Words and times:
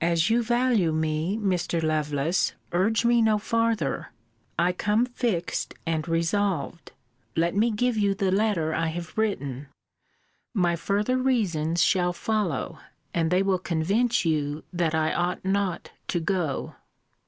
As 0.00 0.28
you 0.30 0.42
value 0.42 0.90
me, 0.90 1.36
Mr. 1.38 1.80
Lovelace, 1.80 2.54
urge 2.72 3.04
me 3.04 3.22
no 3.22 3.38
farther. 3.38 4.08
I 4.58 4.72
come 4.72 5.06
fixed 5.06 5.74
and 5.86 6.08
resolved. 6.08 6.90
Let 7.36 7.54
me 7.54 7.70
give 7.70 7.96
you 7.96 8.12
the 8.16 8.32
letter 8.32 8.74
I 8.74 8.86
have 8.88 9.16
written. 9.16 9.68
My 10.54 10.74
further 10.74 11.18
reasons 11.18 11.84
shall 11.84 12.12
follow; 12.12 12.80
and 13.14 13.30
they 13.30 13.44
will 13.44 13.60
convince 13.60 14.24
you 14.24 14.64
that 14.72 14.92
I 14.96 15.12
ought 15.12 15.44
not 15.44 15.92
to 16.08 16.18
go. 16.18 16.74